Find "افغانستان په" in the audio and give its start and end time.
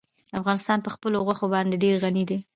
0.39-0.89